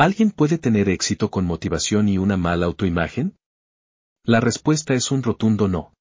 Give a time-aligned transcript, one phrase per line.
[0.00, 3.36] ¿Alguien puede tener éxito con motivación y una mala autoimagen?
[4.22, 5.92] La respuesta es un rotundo no.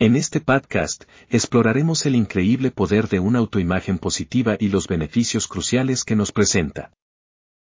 [0.00, 6.02] En este podcast, exploraremos el increíble poder de una autoimagen positiva y los beneficios cruciales
[6.02, 6.92] que nos presenta.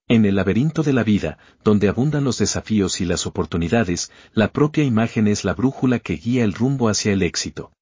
[0.07, 4.83] En el laberinto de la vida, donde abundan los desafíos y las oportunidades, la propia
[4.83, 7.73] imagen es la brújula que guía el rumbo hacia el éxito.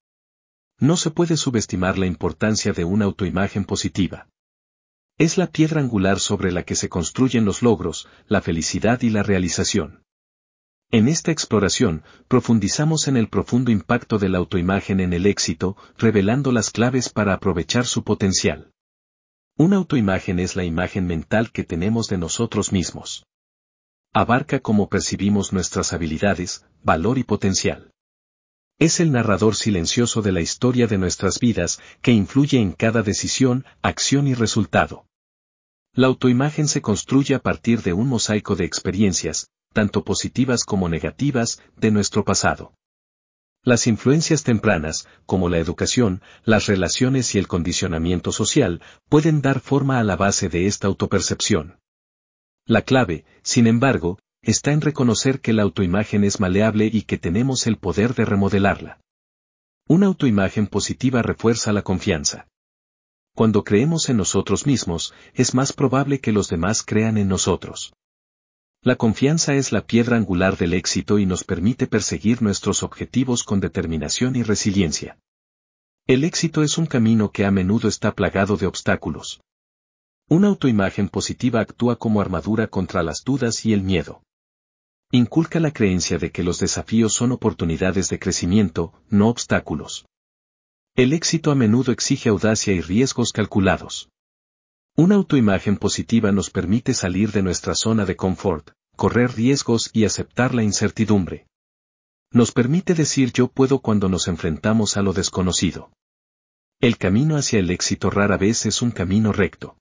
[0.78, 4.28] No se puede subestimar la importancia de una autoimagen positiva.
[5.20, 9.22] Es la piedra angular sobre la que se construyen los logros, la felicidad y la
[9.22, 10.02] realización.
[10.90, 16.52] En esta exploración, profundizamos en el profundo impacto de la autoimagen en el éxito, revelando
[16.52, 18.72] las claves para aprovechar su potencial.
[19.58, 23.26] Una autoimagen es la imagen mental que tenemos de nosotros mismos.
[24.14, 27.90] Abarca cómo percibimos nuestras habilidades, valor y potencial.
[28.78, 33.66] Es el narrador silencioso de la historia de nuestras vidas que influye en cada decisión,
[33.82, 35.04] acción y resultado.
[35.94, 41.60] La autoimagen se construye a partir de un mosaico de experiencias, tanto positivas como negativas,
[41.76, 42.74] de nuestro pasado.
[43.62, 49.98] Las influencias tempranas, como la educación, las relaciones y el condicionamiento social, pueden dar forma
[49.98, 51.78] a la base de esta autopercepción.
[52.64, 57.66] La clave, sin embargo, está en reconocer que la autoimagen es maleable y que tenemos
[57.66, 59.00] el poder de remodelarla.
[59.88, 62.46] Una autoimagen positiva refuerza la confianza.
[63.40, 67.94] Cuando creemos en nosotros mismos, es más probable que los demás crean en nosotros.
[68.82, 73.60] La confianza es la piedra angular del éxito y nos permite perseguir nuestros objetivos con
[73.60, 75.16] determinación y resiliencia.
[76.06, 79.40] El éxito es un camino que a menudo está plagado de obstáculos.
[80.28, 84.22] Una autoimagen positiva actúa como armadura contra las dudas y el miedo.
[85.12, 90.04] Inculca la creencia de que los desafíos son oportunidades de crecimiento, no obstáculos.
[90.96, 94.10] El éxito a menudo exige audacia y riesgos calculados.
[94.96, 100.54] Una autoimagen positiva nos permite salir de nuestra zona de confort, correr riesgos y aceptar
[100.54, 101.46] la incertidumbre.
[102.32, 105.90] Nos permite decir yo puedo cuando nos enfrentamos a lo desconocido.
[106.80, 109.76] El camino hacia el éxito rara vez es un camino recto.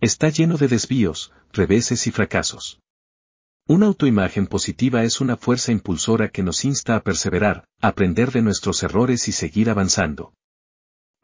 [0.00, 2.80] Está lleno de desvíos, reveses y fracasos.
[3.68, 8.84] Una autoimagen positiva es una fuerza impulsora que nos insta a perseverar, aprender de nuestros
[8.84, 10.34] errores y seguir avanzando.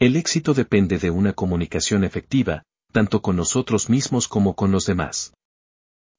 [0.00, 5.34] El éxito depende de una comunicación efectiva, tanto con nosotros mismos como con los demás.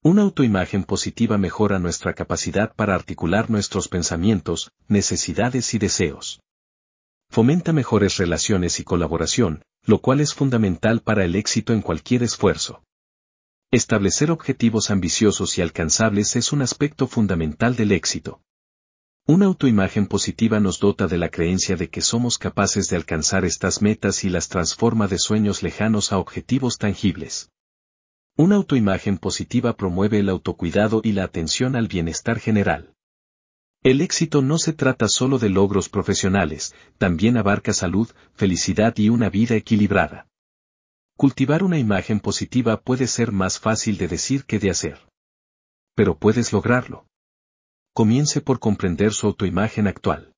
[0.02, 6.40] Una autoimagen positiva mejora nuestra capacidad para articular nuestros pensamientos, necesidades y deseos.
[7.30, 12.82] Fomenta mejores relaciones y colaboración, lo cual es fundamental para el éxito en cualquier esfuerzo.
[13.74, 18.40] Establecer objetivos ambiciosos y alcanzables es un aspecto fundamental del éxito.
[19.26, 23.82] Una autoimagen positiva nos dota de la creencia de que somos capaces de alcanzar estas
[23.82, 27.50] metas y las transforma de sueños lejanos a objetivos tangibles.
[28.38, 32.94] Una autoimagen positiva promueve el autocuidado y la atención al bienestar general.
[33.82, 39.32] El éxito no se trata solo de logros profesionales, también abarca salud, felicidad y una
[39.32, 40.28] vida equilibrada.
[41.16, 45.08] Cultivar una imagen positiva puede ser más fácil de decir que de hacer.
[45.96, 47.06] Pero puedes lograrlo
[47.94, 50.34] comience por comprender su autoimagen actual.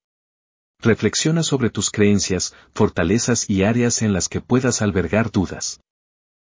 [0.81, 5.79] Reflexiona sobre tus creencias, fortalezas y áreas en las que puedas albergar dudas.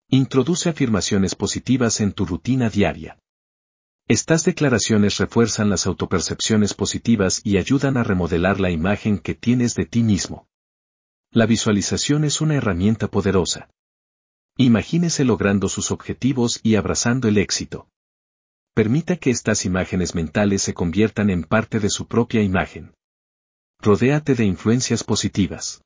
[0.08, 3.18] Introduce afirmaciones positivas en tu rutina diaria.
[4.08, 9.84] Estas declaraciones refuerzan las autopercepciones positivas y ayudan a remodelar la imagen que tienes de
[9.84, 10.46] ti mismo.
[11.30, 13.68] La visualización es una herramienta poderosa.
[14.58, 17.88] Imagínese logrando sus objetivos y abrazando el éxito.
[18.74, 22.94] Permita que estas imágenes mentales se conviertan en parte de su propia imagen.
[23.82, 25.82] Rodéate de influencias positivas.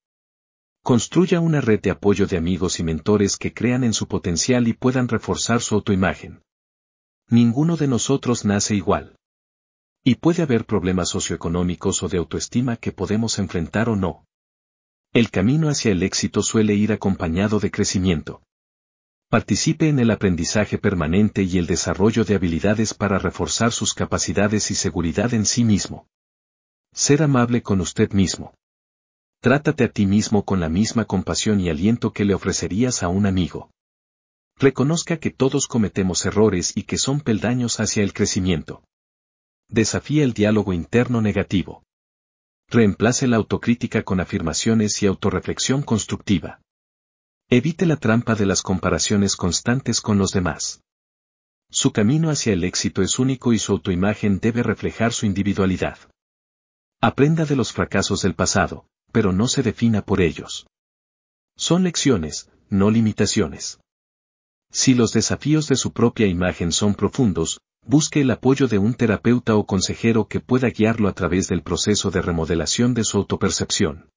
[0.85, 4.73] Construya una red de apoyo de amigos y mentores que crean en su potencial y
[4.73, 6.43] puedan reforzar su autoimagen.
[7.29, 9.17] Ninguno de nosotros nace igual.
[10.05, 14.25] Y puede haber problemas socioeconómicos o de autoestima que podemos enfrentar o no.
[15.13, 18.43] El camino hacia el éxito suele ir acompañado de crecimiento.
[19.31, 24.75] Participe en el aprendizaje permanente y el desarrollo de habilidades para reforzar sus capacidades y
[24.75, 26.09] seguridad en sí mismo.
[26.93, 28.55] Ser amable con usted mismo.
[29.41, 33.25] Trátate a ti mismo con la misma compasión y aliento que le ofrecerías a un
[33.25, 33.71] amigo.
[34.59, 38.83] Reconozca que todos cometemos errores y que son peldaños hacia el crecimiento.
[39.69, 41.85] Desafía el diálogo interno negativo.
[42.69, 46.61] Reemplace la autocrítica con afirmaciones y autorreflexión constructiva.
[47.53, 50.85] Evite la trampa de las comparaciones constantes con los demás.
[51.69, 55.99] Su camino hacia el éxito es único y su autoimagen debe reflejar su individualidad.
[57.01, 60.69] Aprenda de los fracasos del pasado, pero no se defina por ellos.
[61.57, 63.81] Son lecciones, no limitaciones.
[64.71, 69.57] Si los desafíos de su propia imagen son profundos, busque el apoyo de un terapeuta
[69.57, 74.10] o consejero que pueda guiarlo a través del proceso de remodelación de su autopercepción.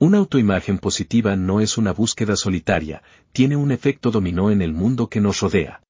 [0.00, 3.02] Una autoimagen positiva no es una búsqueda solitaria,
[3.32, 5.84] tiene un efecto dominó en el mundo que nos rodea.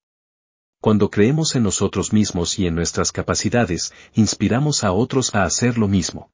[0.79, 5.87] Cuando creemos en nosotros mismos y en nuestras capacidades, inspiramos a otros a hacer lo
[5.87, 6.29] mismo.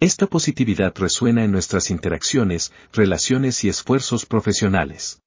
[0.00, 5.20] Esta positividad resuena en nuestras interacciones, relaciones y esfuerzos profesionales.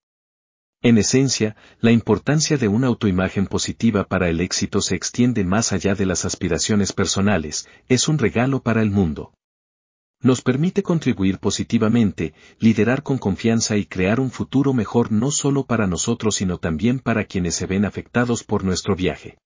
[0.81, 5.93] En esencia, la importancia de una autoimagen positiva para el éxito se extiende más allá
[5.93, 9.31] de las aspiraciones personales, es un regalo para el mundo.
[10.23, 15.88] Nos permite contribuir positivamente, liderar con confianza y crear un futuro mejor no solo para
[15.88, 19.39] nosotros sino también para quienes se ven afectados por nuestro viaje.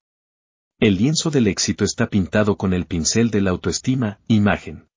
[0.77, 4.89] El lienzo del éxito está pintado con el pincel de la autoestima, imagen.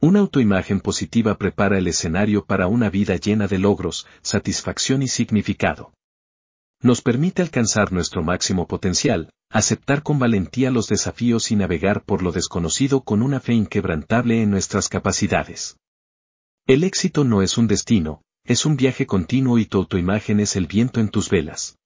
[0.00, 5.92] Una autoimagen positiva prepara el escenario para una vida llena de logros, satisfacción y significado.
[6.80, 12.32] Nos permite alcanzar nuestro máximo potencial, aceptar con valentía los desafíos y navegar por lo
[12.32, 15.76] desconocido con una fe inquebrantable en nuestras capacidades.
[16.66, 20.66] El éxito no es un destino, es un viaje continuo y tu autoimagen es el
[20.66, 21.76] viento en tus velas.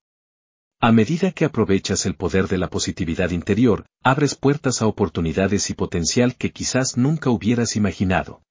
[0.79, 5.73] A medida que aprovechas el poder de la positividad interior, abres puertas a oportunidades y
[5.73, 8.43] potencial que quizás nunca hubieras imaginado.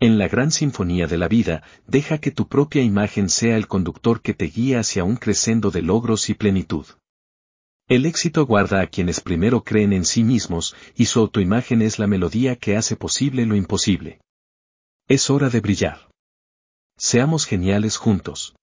[0.00, 4.22] En la gran sinfonía de la vida, deja que tu propia imagen sea el conductor
[4.22, 6.86] que te guíe hacia un crescendo de logros y plenitud.
[7.88, 12.06] El éxito guarda a quienes primero creen en sí mismos, y su autoimagen es la
[12.06, 14.20] melodía que hace posible lo imposible.
[15.08, 16.08] Es hora de brillar.
[16.96, 18.54] Seamos geniales juntos.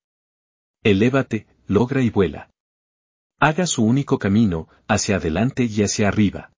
[0.84, 2.52] Elévate, logra y vuela
[3.42, 6.52] haga su único camino, hacia adelante y hacia arriba.